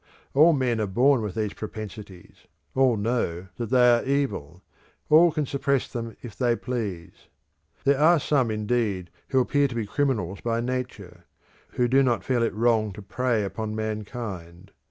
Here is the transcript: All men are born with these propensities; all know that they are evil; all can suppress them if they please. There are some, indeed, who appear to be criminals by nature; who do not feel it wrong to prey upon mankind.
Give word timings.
All 0.33 0.51
men 0.51 0.81
are 0.81 0.87
born 0.87 1.21
with 1.21 1.35
these 1.35 1.53
propensities; 1.53 2.47
all 2.73 2.97
know 2.97 3.49
that 3.57 3.67
they 3.67 3.87
are 3.95 4.03
evil; 4.03 4.63
all 5.09 5.31
can 5.31 5.45
suppress 5.45 5.87
them 5.87 6.17
if 6.23 6.35
they 6.35 6.55
please. 6.55 7.27
There 7.83 7.99
are 7.99 8.19
some, 8.19 8.49
indeed, 8.49 9.11
who 9.27 9.39
appear 9.39 9.67
to 9.67 9.75
be 9.75 9.85
criminals 9.85 10.41
by 10.41 10.59
nature; 10.59 11.25
who 11.73 11.87
do 11.87 12.01
not 12.01 12.23
feel 12.23 12.41
it 12.41 12.55
wrong 12.55 12.91
to 12.93 13.03
prey 13.03 13.43
upon 13.43 13.75
mankind. 13.75 14.71